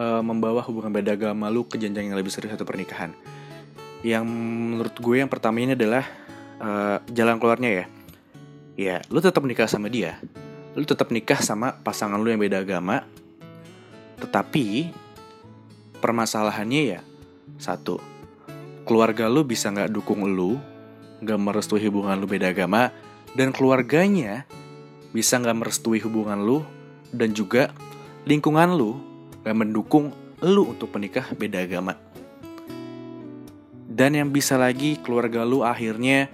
uh, 0.00 0.22
membawa 0.24 0.64
hubungan 0.64 0.88
beda 0.88 1.12
agama 1.12 1.52
lu 1.52 1.68
ke 1.68 1.76
jenjang 1.76 2.08
yang 2.08 2.16
lebih 2.16 2.32
serius 2.32 2.56
atau 2.56 2.64
pernikahan. 2.64 3.12
Yang 4.00 4.24
menurut 4.24 4.96
gue 4.96 5.16
yang 5.20 5.28
pertama 5.28 5.60
ini 5.60 5.76
adalah 5.76 6.08
uh, 6.56 7.04
jalan 7.12 7.36
keluarnya 7.36 7.70
ya. 7.70 7.86
Ya, 8.80 8.96
lu 9.12 9.20
tetap 9.20 9.44
nikah 9.44 9.68
sama 9.68 9.92
dia. 9.92 10.16
Lu 10.72 10.88
tetap 10.88 11.12
nikah 11.12 11.44
sama 11.44 11.76
pasangan 11.84 12.16
lu 12.16 12.32
yang 12.32 12.40
beda 12.40 12.64
agama. 12.64 13.04
Tetapi 14.16 14.88
permasalahannya 16.00 16.82
ya 16.96 17.00
satu, 17.60 18.00
keluarga 18.88 19.28
lu 19.28 19.44
bisa 19.44 19.68
nggak 19.68 19.92
dukung 19.92 20.24
lu, 20.24 20.56
nggak 21.20 21.36
merestui 21.36 21.84
hubungan 21.84 22.16
lu 22.16 22.24
beda 22.24 22.56
agama, 22.56 22.88
dan 23.36 23.52
keluarganya 23.52 24.48
bisa 25.12 25.36
nggak 25.36 25.60
merestui 25.60 26.00
hubungan 26.00 26.40
lu, 26.40 26.64
dan 27.12 27.36
juga 27.36 27.68
lingkungan 28.24 28.76
lu 28.76 29.09
gak 29.44 29.56
mendukung 29.56 30.12
lu 30.40 30.72
untuk 30.72 30.92
menikah 30.96 31.26
beda 31.36 31.64
agama. 31.64 31.96
Dan 33.90 34.16
yang 34.16 34.30
bisa 34.32 34.56
lagi 34.56 34.96
keluarga 35.02 35.44
lu 35.44 35.60
akhirnya 35.60 36.30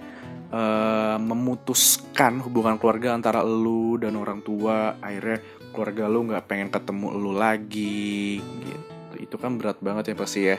uh, 0.53 1.19
memutuskan 1.19 2.39
hubungan 2.39 2.79
keluarga 2.79 3.11
antara 3.11 3.43
lu 3.43 3.99
dan 3.99 4.15
orang 4.15 4.39
tua. 4.39 4.95
Akhirnya 5.03 5.43
keluarga 5.75 6.07
lu 6.07 6.31
nggak 6.31 6.45
pengen 6.47 6.69
ketemu 6.71 7.07
lu 7.17 7.31
lagi 7.35 8.39
gitu. 8.39 9.15
Itu 9.19 9.35
kan 9.35 9.59
berat 9.59 9.83
banget 9.83 10.13
ya 10.13 10.15
pasti 10.15 10.41
ya. 10.47 10.57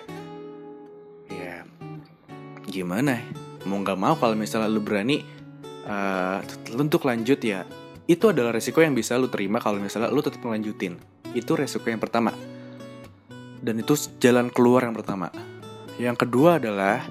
Ya 1.32 1.64
gimana? 2.68 3.24
Mau 3.64 3.80
nggak 3.80 3.96
mau 3.96 4.14
kalau 4.20 4.36
misalnya 4.36 4.68
lu 4.68 4.84
berani 4.84 5.24
uh, 5.88 6.44
untuk 6.76 7.08
lanjut 7.08 7.40
ya 7.40 7.64
itu 8.08 8.24
adalah 8.32 8.56
resiko 8.56 8.80
yang 8.80 8.96
bisa 8.96 9.20
lu 9.20 9.28
terima 9.28 9.60
kalau 9.60 9.76
misalnya 9.80 10.08
lu 10.08 10.24
tetap 10.24 10.40
melanjutin 10.40 10.96
itu 11.38 11.54
resiko 11.54 11.86
yang 11.86 12.02
pertama. 12.02 12.34
Dan 13.58 13.82
itu 13.82 13.94
jalan 14.22 14.50
keluar 14.50 14.86
yang 14.86 14.94
pertama. 14.94 15.30
Yang 15.98 16.26
kedua 16.26 16.62
adalah 16.62 17.02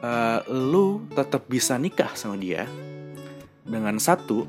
uh, 0.00 0.40
lu 0.48 1.04
tetap 1.12 1.44
bisa 1.48 1.76
nikah 1.76 2.12
sama 2.16 2.40
dia 2.40 2.64
dengan 3.66 3.98
satu 4.00 4.46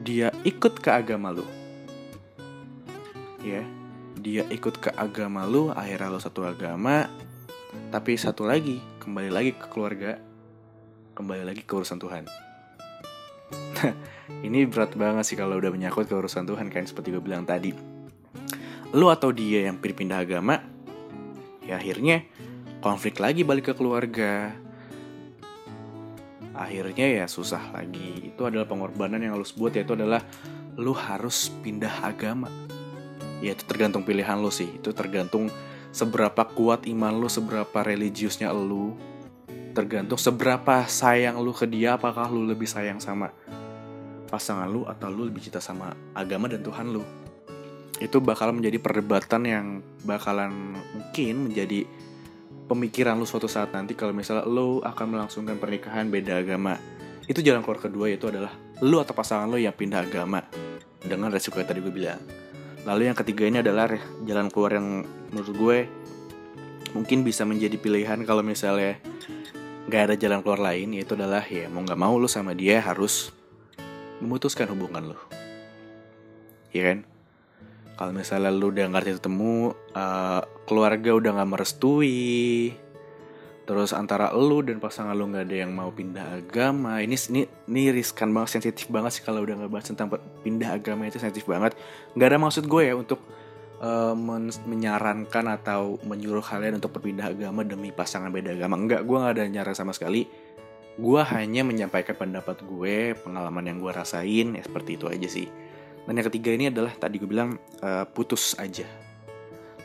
dia 0.00 0.32
ikut 0.48 0.80
ke 0.80 0.88
agama 0.88 1.28
lu. 1.34 1.44
Ya, 3.40 3.64
dia 4.16 4.44
ikut 4.48 4.80
ke 4.80 4.90
agama 4.96 5.44
lu, 5.44 5.72
akhirnya 5.72 6.12
lu 6.12 6.20
satu 6.20 6.44
agama. 6.44 7.08
Tapi 7.92 8.16
satu 8.16 8.48
lagi, 8.48 8.80
kembali 9.00 9.30
lagi 9.30 9.52
ke 9.54 9.66
keluarga, 9.68 10.16
kembali 11.14 11.44
lagi 11.44 11.62
ke 11.64 11.72
urusan 11.72 12.00
Tuhan. 12.00 12.24
ini 14.46 14.66
berat 14.68 14.94
banget 14.94 15.24
sih 15.26 15.36
kalau 15.38 15.58
udah 15.58 15.72
menyangkut 15.72 16.06
ke 16.06 16.14
urusan 16.14 16.46
Tuhan 16.46 16.68
kan 16.72 16.84
seperti 16.84 17.12
gue 17.12 17.22
bilang 17.22 17.44
tadi. 17.44 17.89
Lu 18.90 19.06
atau 19.06 19.30
dia 19.30 19.70
yang 19.70 19.78
pindah 19.78 20.26
agama, 20.26 20.58
ya 21.62 21.78
akhirnya 21.78 22.26
konflik 22.82 23.22
lagi 23.22 23.46
balik 23.46 23.70
ke 23.70 23.74
keluarga. 23.78 24.50
Akhirnya 26.56 27.06
ya 27.06 27.24
susah 27.30 27.70
lagi. 27.70 28.34
Itu 28.34 28.50
adalah 28.50 28.66
pengorbanan 28.66 29.22
yang 29.22 29.38
harus 29.38 29.54
buat 29.54 29.72
yaitu 29.72 29.94
adalah 29.94 30.20
lu 30.74 30.90
harus 30.90 31.54
pindah 31.62 32.02
agama. 32.02 32.50
Ya 33.38 33.54
itu 33.54 33.64
tergantung 33.64 34.02
pilihan 34.02 34.36
lu 34.42 34.50
sih. 34.50 34.68
Itu 34.74 34.90
tergantung 34.90 35.48
seberapa 35.94 36.42
kuat 36.50 36.90
iman 36.90 37.14
lu, 37.14 37.30
seberapa 37.30 37.78
religiusnya 37.86 38.50
lu, 38.50 38.98
tergantung 39.72 40.18
seberapa 40.18 40.84
sayang 40.90 41.38
lu 41.38 41.54
ke 41.54 41.64
dia, 41.64 41.94
apakah 41.94 42.26
lu 42.26 42.42
lebih 42.42 42.66
sayang 42.66 42.98
sama 42.98 43.30
pasangan 44.30 44.66
lu 44.70 44.86
atau 44.86 45.10
lu 45.10 45.26
lebih 45.26 45.42
cinta 45.42 45.62
sama 45.62 45.94
agama 46.14 46.50
dan 46.50 46.62
Tuhan 46.62 46.90
lu. 46.90 47.19
Itu 47.98 48.22
bakal 48.22 48.54
menjadi 48.54 48.78
perdebatan 48.78 49.42
yang 49.48 49.66
bakalan 50.06 50.78
mungkin 50.94 51.50
menjadi 51.50 51.88
pemikiran 52.70 53.18
lu 53.18 53.26
suatu 53.26 53.50
saat 53.50 53.74
nanti 53.74 53.98
kalau 53.98 54.14
misalnya 54.14 54.46
lu 54.46 54.78
akan 54.86 55.06
melangsungkan 55.18 55.58
pernikahan 55.58 56.06
beda 56.06 56.38
agama. 56.38 56.78
Itu 57.26 57.42
jalan 57.42 57.66
keluar 57.66 57.82
kedua 57.82 58.06
yaitu 58.06 58.30
adalah 58.30 58.54
lu 58.84 59.02
atau 59.02 59.10
pasangan 59.10 59.50
lu 59.50 59.58
yang 59.58 59.74
pindah 59.74 60.06
agama 60.06 60.46
dengan 61.02 61.34
resiko 61.34 61.58
yang 61.58 61.68
tadi 61.68 61.82
gue 61.82 61.90
bilang. 61.90 62.22
Lalu 62.86 63.12
yang 63.12 63.18
ketiga 63.18 63.44
ini 63.44 63.60
adalah 63.60 63.90
jalan 64.24 64.48
keluar 64.48 64.78
yang 64.78 65.04
menurut 65.34 65.52
gue 65.52 65.78
mungkin 66.96 67.22
bisa 67.22 67.46
menjadi 67.46 67.76
pilihan 67.78 68.18
kalau 68.26 68.42
misalnya 68.42 68.98
nggak 69.90 70.02
ada 70.10 70.14
jalan 70.18 70.40
keluar 70.42 70.60
lain 70.60 70.94
yaitu 70.94 71.14
adalah 71.14 71.42
ya 71.46 71.66
mau 71.70 71.82
nggak 71.82 71.98
mau 71.98 72.14
lu 72.18 72.26
sama 72.30 72.54
dia 72.54 72.82
harus 72.82 73.30
memutuskan 74.18 74.70
hubungan 74.70 75.14
lu 75.14 75.18
ya 76.70 76.94
kan 76.94 76.98
kalau 78.00 78.16
misalnya 78.16 78.48
lu 78.48 78.72
udah 78.72 78.96
ngerti 78.96 79.20
ketemu 79.20 79.76
uh, 79.92 80.40
keluarga 80.64 81.20
udah 81.20 81.36
nggak 81.36 81.50
merestui 81.52 82.72
terus 83.68 83.92
antara 83.92 84.32
lu 84.32 84.64
dan 84.64 84.80
pasangan 84.80 85.12
lu 85.12 85.28
nggak 85.28 85.44
ada 85.44 85.56
yang 85.68 85.76
mau 85.76 85.92
pindah 85.92 86.40
agama 86.40 87.04
ini 87.04 87.12
ini 87.28 87.44
ini 87.68 87.92
riskan 87.92 88.32
banget 88.32 88.56
sensitif 88.56 88.88
banget 88.88 89.20
sih 89.20 89.22
kalau 89.22 89.44
udah 89.44 89.52
ngebahas 89.52 89.92
tentang 89.92 90.16
pindah 90.16 90.80
agama 90.80 91.06
itu 91.06 91.20
sensitif 91.20 91.44
banget. 91.46 91.76
Nggak 92.16 92.28
ada 92.34 92.38
maksud 92.40 92.64
gue 92.66 92.82
ya 92.88 92.96
untuk 92.96 93.20
uh, 93.84 94.16
men 94.16 94.50
menyarankan 94.66 95.60
atau 95.60 96.00
menyuruh 96.02 96.42
kalian 96.42 96.82
untuk 96.82 96.96
berpindah 96.96 97.30
agama 97.30 97.62
demi 97.62 97.94
pasangan 97.94 98.32
beda 98.32 98.58
agama. 98.58 98.74
Enggak 98.80 99.06
gue 99.06 99.16
nggak 99.22 99.34
ada 99.38 99.44
nyaran 99.46 99.76
sama 99.76 99.94
sekali. 99.94 100.26
Gue 100.98 101.20
hanya 101.22 101.62
menyampaikan 101.62 102.18
pendapat 102.18 102.64
gue 102.66 103.14
pengalaman 103.22 103.70
yang 103.70 103.78
gue 103.78 103.92
rasain 103.92 104.56
ya 104.56 104.62
seperti 104.66 104.98
itu 104.98 105.06
aja 105.06 105.28
sih 105.30 105.69
dan 106.08 106.12
yang 106.16 106.26
ketiga 106.32 106.50
ini 106.54 106.72
adalah 106.72 106.92
tadi 106.96 107.20
gue 107.20 107.28
bilang 107.28 107.60
uh, 107.84 108.04
putus 108.08 108.56
aja. 108.56 108.86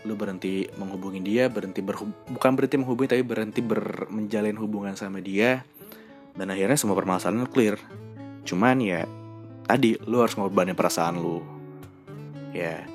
Lu 0.05 0.13
berhenti 0.13 0.69
menghubungi 0.77 1.19
dia 1.21 1.49
berhenti 1.49 1.81
berhub 1.81 2.13
bukan 2.29 2.51
berhenti 2.53 2.77
menghubungi 2.77 3.09
tapi 3.17 3.23
berhenti 3.25 3.59
ber 3.65 4.07
menjalin 4.07 4.55
hubungan 4.55 4.93
sama 4.95 5.19
dia. 5.19 5.65
Dan 6.35 6.51
akhirnya 6.51 6.75
semua 6.75 6.95
permasalahan 6.99 7.47
clear. 7.47 7.79
Cuman 8.43 8.79
ya 8.83 9.07
tadi 9.65 9.97
lu 10.05 10.21
harus 10.21 10.35
ngorbanin 10.37 10.77
perasaan 10.77 11.19
lu. 11.19 11.41
Ya 12.55 12.85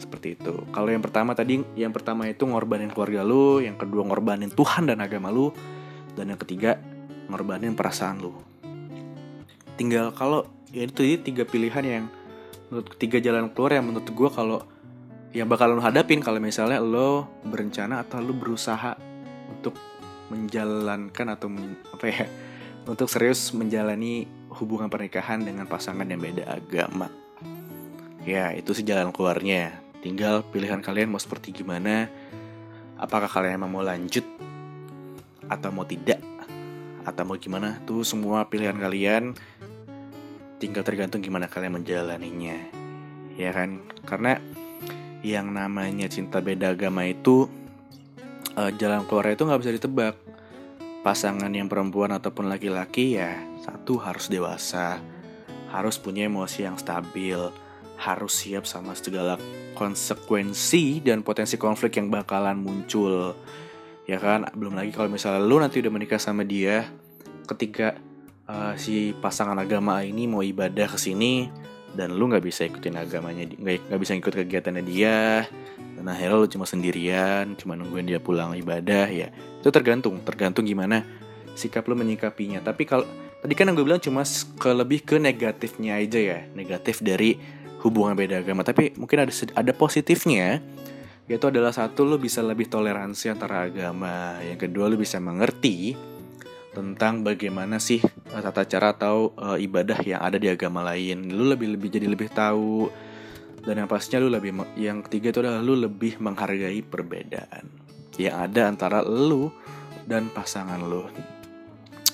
seperti 0.00 0.40
itu. 0.40 0.64
Kalau 0.72 0.88
yang 0.88 1.04
pertama 1.04 1.36
tadi 1.36 1.60
yang 1.76 1.92
pertama 1.92 2.24
itu 2.24 2.48
ngorbanin 2.48 2.88
keluarga 2.88 3.20
lu 3.20 3.60
yang 3.60 3.76
kedua 3.76 4.06
ngorbanin 4.08 4.48
Tuhan 4.48 4.88
dan 4.88 5.04
agama 5.04 5.28
lu 5.28 5.52
dan 6.16 6.32
yang 6.32 6.40
ketiga 6.40 6.80
ngorbanin 7.28 7.76
perasaan 7.76 8.18
lu. 8.24 8.32
Tinggal 9.76 10.16
kalau 10.16 10.48
ya 10.72 10.88
itu 10.88 11.04
tiga 11.20 11.44
pilihan 11.44 11.84
yang 11.84 12.04
menurut 12.70 12.88
tiga 12.96 13.18
jalan 13.18 13.50
keluar 13.50 13.78
yang 13.78 13.86
menurut 13.90 14.08
gue 14.08 14.30
kalau 14.30 14.60
yang 15.30 15.46
bakal 15.46 15.70
lo 15.70 15.82
hadapin 15.82 16.18
kalau 16.18 16.42
misalnya 16.42 16.82
lo 16.82 17.30
berencana 17.46 18.02
atau 18.02 18.18
lo 18.18 18.34
berusaha 18.34 18.98
untuk 19.50 19.74
menjalankan 20.30 21.26
atau 21.34 21.46
men, 21.50 21.78
apa 21.94 22.06
ya 22.06 22.26
untuk 22.86 23.06
serius 23.06 23.54
menjalani 23.54 24.26
hubungan 24.50 24.90
pernikahan 24.90 25.42
dengan 25.42 25.70
pasangan 25.70 26.06
yang 26.06 26.18
beda 26.18 26.50
agama. 26.50 27.06
Ya 28.26 28.50
itu 28.54 28.74
sih 28.74 28.82
jalan 28.82 29.14
keluarnya. 29.14 29.78
Tinggal 30.00 30.42
pilihan 30.48 30.82
kalian 30.82 31.12
mau 31.12 31.20
seperti 31.20 31.52
gimana 31.52 32.08
apakah 33.00 33.28
kalian 33.28 33.60
emang 33.60 33.72
mau 33.72 33.84
lanjut 33.84 34.24
atau 35.48 35.70
mau 35.72 35.88
tidak 35.88 36.20
atau 37.04 37.22
mau 37.24 37.36
gimana 37.40 37.80
tuh 37.88 38.04
semua 38.04 38.44
pilihan 38.48 38.76
kalian 38.76 39.32
tinggal 40.60 40.84
tergantung 40.84 41.24
gimana 41.24 41.48
kalian 41.48 41.80
menjalaninya 41.80 42.80
ya 43.40 43.50
kan? 43.56 43.80
Karena 44.04 44.36
yang 45.24 45.52
namanya 45.52 46.08
cinta 46.12 46.44
beda 46.44 46.76
agama 46.76 47.08
itu 47.08 47.48
uh, 48.56 48.70
jalan 48.76 49.08
keluar 49.08 49.32
itu 49.32 49.42
nggak 49.48 49.60
bisa 49.64 49.72
ditebak. 49.72 50.14
Pasangan 51.00 51.48
yang 51.48 51.72
perempuan 51.72 52.12
ataupun 52.12 52.52
laki-laki 52.52 53.16
ya 53.16 53.40
satu 53.64 53.96
harus 54.04 54.28
dewasa 54.28 55.00
harus 55.72 55.96
punya 55.96 56.28
emosi 56.28 56.68
yang 56.68 56.76
stabil 56.76 57.40
harus 57.96 58.32
siap 58.32 58.68
sama 58.68 58.92
segala 58.92 59.40
konsekuensi 59.78 61.00
dan 61.00 61.24
potensi 61.24 61.56
konflik 61.56 61.96
yang 61.96 62.12
bakalan 62.12 62.60
muncul 62.60 63.32
ya 64.04 64.20
kan? 64.20 64.44
Belum 64.52 64.76
lagi 64.76 64.92
kalau 64.92 65.08
misalnya 65.08 65.40
lu 65.40 65.56
nanti 65.56 65.80
udah 65.80 65.92
menikah 65.92 66.20
sama 66.20 66.44
dia 66.44 66.84
ketika 67.48 67.96
uh, 68.50 68.74
si 68.74 69.14
pasangan 69.14 69.56
agama 69.56 70.02
ini 70.02 70.26
mau 70.26 70.42
ibadah 70.42 70.90
ke 70.90 70.98
sini 70.98 71.46
dan 71.94 72.14
lu 72.14 72.30
nggak 72.30 72.42
bisa 72.42 72.66
ikutin 72.66 72.98
agamanya 72.98 73.46
nggak 73.50 74.00
bisa 74.00 74.18
ikut 74.18 74.34
kegiatannya 74.34 74.82
dia. 74.84 75.46
Dan 76.00 76.08
akhirnya 76.08 76.36
lu 76.40 76.48
cuma 76.48 76.64
sendirian 76.64 77.54
cuma 77.60 77.76
nungguin 77.76 78.08
dia 78.08 78.18
pulang 78.18 78.56
ibadah 78.56 79.06
ya. 79.08 79.28
Itu 79.60 79.68
tergantung 79.70 80.18
tergantung 80.24 80.64
gimana 80.66 81.04
sikap 81.54 81.86
lu 81.86 81.94
menyikapinya. 81.94 82.64
Tapi 82.64 82.88
kalau 82.88 83.04
tadi 83.44 83.52
kan 83.52 83.68
yang 83.68 83.76
gue 83.76 83.86
bilang 83.86 84.02
cuma 84.02 84.24
ke 84.56 84.70
lebih 84.72 85.04
ke 85.04 85.16
negatifnya 85.20 86.00
aja 86.00 86.18
ya. 86.18 86.38
Negatif 86.56 87.04
dari 87.04 87.36
hubungan 87.84 88.16
beda 88.16 88.40
agama. 88.40 88.64
Tapi 88.64 88.96
mungkin 88.96 89.28
ada 89.28 89.32
ada 89.54 89.72
positifnya 89.76 90.64
yaitu 91.30 91.46
adalah 91.46 91.70
satu 91.70 92.02
lu 92.02 92.18
bisa 92.18 92.42
lebih 92.42 92.66
toleransi 92.66 93.30
antara 93.30 93.68
agama. 93.68 94.40
Yang 94.42 94.66
kedua 94.66 94.90
lu 94.90 94.98
bisa 94.98 95.20
mengerti 95.22 95.94
tentang 96.70 97.26
bagaimana 97.26 97.82
sih 97.82 97.98
eh, 98.02 98.40
tata 98.42 98.62
cara 98.66 98.94
atau 98.94 99.34
uh, 99.34 99.58
ibadah 99.58 99.98
yang 100.06 100.22
ada 100.22 100.38
di 100.38 100.46
agama 100.46 100.86
lain. 100.86 101.30
Lu 101.30 101.46
lebih 101.50 101.74
lebih 101.74 101.88
jadi 101.90 102.06
lebih 102.06 102.30
tahu 102.30 102.90
dan 103.66 103.84
yang 103.84 103.88
pastinya 103.90 104.24
lu 104.24 104.30
lebih 104.32 104.56
yang 104.78 105.04
ketiga 105.04 105.34
itu 105.34 105.40
adalah 105.44 105.60
lu 105.60 105.76
lebih 105.76 106.16
menghargai 106.22 106.80
perbedaan 106.80 107.68
yang 108.16 108.36
ada 108.36 108.68
antara 108.68 109.00
lu 109.04 109.52
dan 110.06 110.28
pasangan 110.30 110.80
lu. 110.80 111.06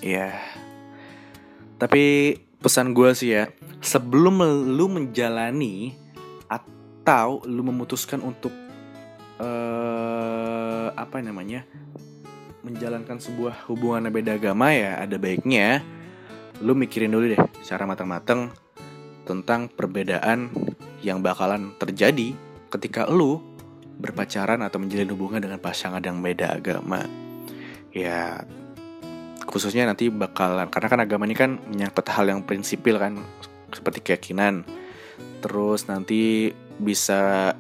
Ya. 0.01 0.37
Tapi 1.77 2.37
pesan 2.61 2.97
gue 2.97 3.13
sih 3.13 3.37
ya, 3.37 3.53
sebelum 3.85 4.41
lu 4.73 4.89
menjalani 4.89 5.93
atau 6.49 7.45
lu 7.45 7.61
memutuskan 7.61 8.25
untuk 8.25 8.53
uh, 9.39 10.89
apa 10.97 11.21
namanya 11.21 11.69
menjalankan 12.67 13.23
sebuah 13.23 13.71
hubungan 13.71 14.11
beda 14.11 14.43
agama 14.43 14.75
ya 14.75 14.99
ada 14.99 15.15
baiknya 15.23 15.87
lu 16.59 16.75
mikirin 16.75 17.15
dulu 17.15 17.31
deh 17.31 17.43
secara 17.63 17.87
matang-matang 17.87 18.51
tentang 19.23 19.71
perbedaan 19.71 20.51
yang 21.07 21.23
bakalan 21.23 21.71
terjadi 21.79 22.35
ketika 22.75 23.07
lu 23.07 23.39
berpacaran 24.03 24.61
atau 24.67 24.83
menjalin 24.83 25.09
hubungan 25.15 25.41
dengan 25.41 25.63
pasangan 25.63 26.03
yang 26.03 26.19
beda 26.21 26.59
agama. 26.59 27.07
Ya 27.95 28.45
khususnya 29.47 29.87
nanti 29.87 30.11
bakalan 30.11 30.69
karena 30.69 30.89
kan 30.91 31.01
agama 31.01 31.25
ini 31.25 31.37
kan 31.39 31.57
menyangkut 31.71 32.05
hal 32.13 32.29
yang 32.29 32.43
prinsipil 32.45 32.99
kan 32.99 33.23
seperti 33.73 34.03
keyakinan. 34.13 34.67
Terus 35.41 35.89
nanti 35.89 36.51
bisa 36.77 37.55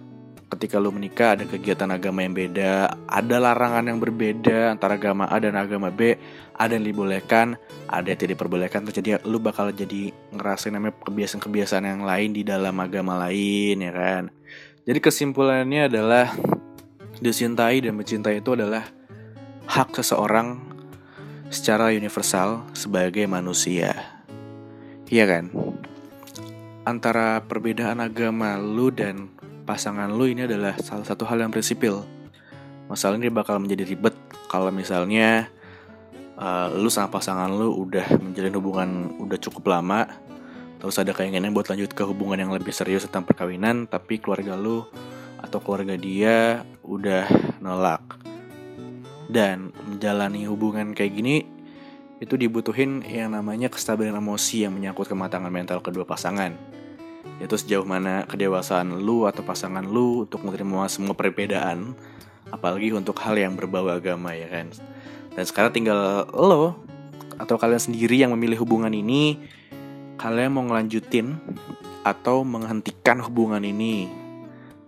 ketika 0.56 0.80
lu 0.80 0.88
menikah 0.88 1.36
ada 1.36 1.44
kegiatan 1.44 1.92
agama 1.92 2.25
yang 2.25 2.32
beda, 2.32 2.96
ada 3.04 3.36
larangan 3.36 3.84
yang 3.84 4.00
berbeda 4.00 4.72
antara 4.72 4.96
agama 4.96 5.28
A 5.28 5.36
dan 5.36 5.52
agama 5.52 5.92
B, 5.92 6.16
ada 6.56 6.72
yang 6.72 6.88
dibolehkan, 6.88 7.60
ada 7.84 8.08
yang 8.08 8.16
tidak 8.16 8.40
diperbolehkan. 8.40 8.88
Terus 8.88 8.96
jadi 9.04 9.10
lu 9.28 9.36
bakal 9.36 9.68
jadi 9.76 10.16
ngerasain 10.32 10.72
namanya 10.72 10.96
kebiasaan-kebiasaan 11.04 11.84
yang 11.84 12.02
lain 12.08 12.32
di 12.32 12.42
dalam 12.42 12.72
agama 12.80 13.20
lain 13.28 13.84
ya 13.84 13.92
kan. 13.92 14.32
Jadi 14.88 14.98
kesimpulannya 15.04 15.92
adalah 15.92 16.32
dicintai 17.20 17.84
dan 17.84 17.92
mencintai 17.92 18.40
itu 18.40 18.56
adalah 18.56 18.88
hak 19.68 19.92
seseorang 20.00 20.56
secara 21.52 21.92
universal 21.92 22.64
sebagai 22.72 23.28
manusia. 23.28 23.92
Iya 25.12 25.28
kan? 25.28 25.44
Antara 26.86 27.42
perbedaan 27.44 27.98
agama 27.98 28.56
lu 28.62 28.94
dan 28.94 29.36
pasangan 29.66 30.08
lu 30.08 30.30
ini 30.30 30.46
adalah 30.46 30.78
salah 30.78 31.02
satu 31.02 31.26
hal 31.26 31.42
yang 31.42 31.50
prinsipil. 31.50 32.06
Masalah 32.87 33.18
ini 33.18 33.26
bakal 33.28 33.58
menjadi 33.58 33.82
ribet 33.82 34.14
kalau 34.46 34.70
misalnya 34.70 35.50
uh, 36.38 36.70
lu 36.73 36.88
sama 36.92 37.11
pasangan 37.11 37.50
lu 37.50 37.73
udah 37.75 38.06
menjalin 38.20 38.54
hubungan 38.56 38.88
udah 39.18 39.38
cukup 39.40 39.75
lama 39.75 40.06
terus 40.76 41.00
ada 41.00 41.16
keinginan 41.16 41.56
buat 41.56 41.66
lanjut 41.73 41.96
ke 41.96 42.04
hubungan 42.04 42.46
yang 42.46 42.52
lebih 42.52 42.70
serius 42.70 43.08
tentang 43.08 43.25
perkawinan 43.25 43.88
tapi 43.88 44.20
keluarga 44.20 44.54
lu 44.54 44.85
atau 45.40 45.58
keluarga 45.61 45.96
dia 45.96 46.62
udah 46.85 47.26
nolak 47.64 48.04
dan 49.26 49.73
menjalani 49.88 50.46
hubungan 50.46 50.92
kayak 50.92 51.12
gini 51.16 51.37
itu 52.16 52.38
dibutuhin 52.38 53.04
yang 53.04 53.37
namanya 53.37 53.68
kestabilan 53.68 54.16
emosi 54.16 54.64
yang 54.64 54.73
menyangkut 54.73 55.08
kematangan 55.08 55.52
mental 55.52 55.85
kedua 55.85 56.08
pasangan 56.08 56.75
yaitu 57.38 57.56
sejauh 57.61 57.85
mana 57.85 58.25
kedewasaan 58.25 59.02
lu 59.02 59.28
atau 59.28 59.45
pasangan 59.45 59.85
lu 59.85 60.25
untuk 60.25 60.40
menerima 60.47 60.88
semua 60.88 61.12
perbedaan 61.12 61.92
apalagi 62.49 62.95
untuk 62.95 63.18
hal 63.21 63.37
yang 63.37 63.59
berbau 63.59 63.87
agama 63.90 64.33
ya 64.33 64.49
kan? 64.49 64.73
Dan 65.37 65.45
sekarang 65.45 65.73
tinggal 65.76 66.25
lo 66.33 66.80
atau 67.37 67.61
kalian 67.61 67.83
sendiri 67.83 68.16
yang 68.16 68.33
memilih 68.33 68.64
hubungan 68.64 68.92
ini 68.92 69.37
kalian 70.16 70.56
mau 70.56 70.64
ngelanjutin 70.64 71.37
atau 72.00 72.40
menghentikan 72.47 73.21
hubungan 73.21 73.61
ini. 73.61 74.09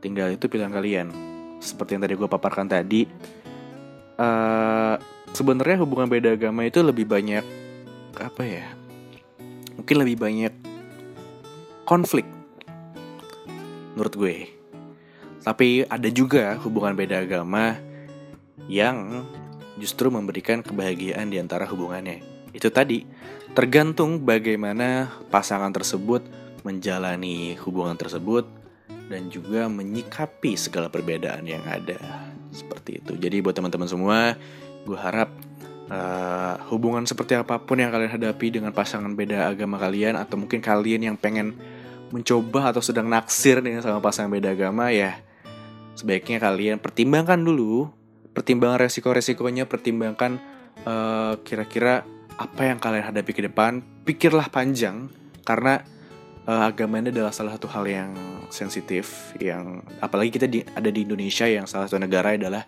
Tinggal 0.00 0.32
itu 0.32 0.48
pilihan 0.48 0.72
kalian. 0.72 1.10
Seperti 1.58 1.98
yang 1.98 2.02
tadi 2.06 2.14
gue 2.14 2.28
paparkan 2.30 2.70
tadi 2.70 3.04
uh, 4.18 4.94
sebenarnya 5.32 5.82
hubungan 5.82 6.10
beda 6.10 6.34
agama 6.34 6.66
itu 6.66 6.82
lebih 6.82 7.04
banyak 7.04 7.44
apa 8.18 8.42
ya? 8.46 8.66
Mungkin 9.78 9.96
lebih 10.02 10.16
banyak 10.18 10.52
konflik 11.88 12.28
menurut 13.96 14.12
gue 14.12 14.36
tapi 15.40 15.88
ada 15.88 16.12
juga 16.12 16.60
hubungan 16.60 16.92
beda 16.92 17.24
agama 17.24 17.80
yang 18.68 19.24
justru 19.80 20.12
memberikan 20.12 20.60
kebahagiaan 20.60 21.30
di 21.32 21.40
antara 21.40 21.64
hubungannya. 21.64 22.20
Itu 22.52 22.68
tadi, 22.68 23.06
tergantung 23.54 24.26
bagaimana 24.26 25.08
pasangan 25.32 25.70
tersebut 25.72 26.26
menjalani 26.66 27.56
hubungan 27.64 27.96
tersebut 27.96 28.44
dan 29.08 29.32
juga 29.32 29.70
menyikapi 29.70 30.58
segala 30.58 30.92
perbedaan 30.92 31.46
yang 31.48 31.64
ada. 31.64 31.96
Seperti 32.52 33.00
itu. 33.00 33.16
Jadi 33.16 33.40
buat 33.40 33.56
teman-teman 33.56 33.88
semua, 33.88 34.36
gue 34.84 34.98
harap 34.98 35.30
uh, 35.88 36.60
hubungan 36.68 37.06
seperti 37.06 37.38
apa 37.38 37.56
pun 37.62 37.78
yang 37.80 37.94
kalian 37.94 38.12
hadapi 38.12 38.52
dengan 38.52 38.74
pasangan 38.74 39.14
beda 39.14 39.48
agama 39.48 39.80
kalian 39.80 40.18
atau 40.18 40.36
mungkin 40.36 40.60
kalian 40.60 41.08
yang 41.08 41.16
pengen 41.16 41.56
mencoba 42.10 42.72
atau 42.72 42.80
sedang 42.80 43.06
naksir 43.06 43.60
dengan 43.60 43.84
sama 43.84 44.00
pasangan 44.00 44.32
beda 44.32 44.52
agama 44.54 44.88
ya 44.90 45.20
sebaiknya 45.98 46.38
kalian 46.38 46.78
pertimbangkan 46.78 47.42
dulu. 47.42 47.90
Pertimbangan 48.30 48.86
resiko-resikonya, 48.86 49.66
pertimbangkan 49.66 50.38
eh, 50.86 51.34
kira-kira 51.42 52.06
apa 52.38 52.70
yang 52.70 52.78
kalian 52.78 53.10
hadapi 53.10 53.34
ke 53.34 53.42
depan, 53.50 53.82
pikirlah 54.06 54.46
panjang 54.46 55.10
karena 55.42 55.82
uh, 56.46 56.70
agama 56.70 57.02
ini 57.02 57.10
adalah 57.10 57.34
salah 57.34 57.58
satu 57.58 57.66
hal 57.66 57.84
yang 57.84 58.10
sensitif 58.48 59.34
yang 59.42 59.84
apalagi 59.98 60.38
kita 60.38 60.46
di, 60.46 60.62
ada 60.62 60.88
di 60.88 61.02
Indonesia 61.02 61.44
yang 61.44 61.66
salah 61.66 61.90
satu 61.90 61.98
negara 61.98 62.38
adalah 62.38 62.62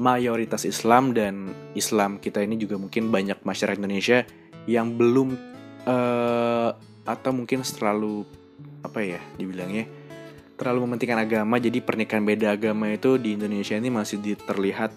mayoritas 0.00 0.64
Islam 0.64 1.12
dan 1.12 1.52
Islam 1.76 2.18
kita 2.18 2.40
ini 2.40 2.56
juga 2.56 2.80
mungkin 2.80 3.12
banyak 3.12 3.44
masyarakat 3.44 3.78
Indonesia 3.78 4.24
yang 4.64 4.96
belum 4.96 5.36
uh, 5.84 6.70
atau 7.04 7.30
mungkin 7.34 7.60
terlalu 7.66 8.24
apa 8.82 8.98
ya 9.02 9.20
dibilangnya 9.38 9.86
terlalu 10.58 10.86
mementingkan 10.86 11.22
agama 11.22 11.58
jadi 11.58 11.82
pernikahan 11.82 12.22
beda 12.22 12.54
agama 12.54 12.90
itu 12.92 13.18
di 13.18 13.34
Indonesia 13.34 13.74
ini 13.74 13.90
masih 13.90 14.22
terlihat 14.36 14.94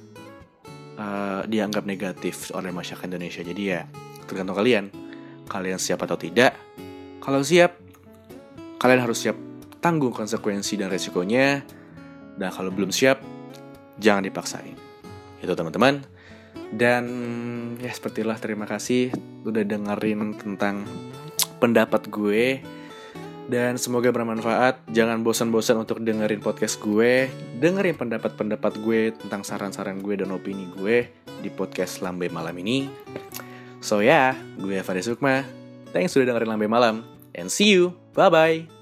uh, 0.99 1.41
dianggap 1.47 1.83
negatif 1.87 2.51
oleh 2.53 2.71
masyarakat 2.71 3.07
Indonesia. 3.07 3.41
Jadi 3.43 3.63
ya 3.65 3.87
tergantung 4.25 4.57
kalian. 4.57 4.91
Kalian 5.45 5.77
siap 5.77 6.01
atau 6.01 6.17
tidak 6.17 6.57
kalau 7.21 7.41
siap 7.45 7.77
kalian 8.81 9.01
harus 9.01 9.25
siap 9.25 9.37
tanggung 9.81 10.13
konsekuensi 10.13 10.77
dan 10.77 10.89
resikonya. 10.89 11.65
Dan 12.35 12.49
kalau 12.51 12.69
belum 12.69 12.91
siap 12.91 13.21
jangan 13.97 14.25
dipaksain. 14.25 14.77
Itu 15.41 15.57
teman-teman. 15.57 16.05
Dan 16.69 17.03
ya 17.81 17.89
sepertilah 17.93 18.37
terima 18.41 18.69
kasih 18.69 19.09
udah 19.45 19.63
dengerin 19.65 20.35
tentang 20.35 20.83
pendapat 21.57 22.09
gue 22.13 22.59
dan 23.45 23.77
semoga 23.77 24.09
bermanfaat. 24.09 24.81
Jangan 24.89 25.21
bosan-bosan 25.21 25.77
untuk 25.81 26.01
dengerin 26.01 26.41
podcast 26.41 26.81
gue. 26.81 27.29
Dengerin 27.61 27.95
pendapat-pendapat 27.97 28.81
gue 28.81 29.13
tentang 29.13 29.45
saran-saran 29.45 30.01
gue 30.01 30.17
dan 30.17 30.33
opini 30.33 30.65
gue 30.73 31.09
di 31.41 31.49
podcast 31.53 32.01
Lambe 32.01 32.29
Malam 32.29 32.57
ini. 32.61 32.89
So 33.85 34.01
ya, 34.01 34.33
yeah, 34.33 34.61
gue 34.61 34.81
Faris 34.81 35.05
Sukma. 35.05 35.45
Thanks 35.93 36.17
sudah 36.17 36.33
dengerin 36.33 36.49
Lambe 36.49 36.67
Malam. 36.67 37.05
And 37.37 37.51
see 37.51 37.71
you. 37.71 37.93
Bye-bye. 38.17 38.74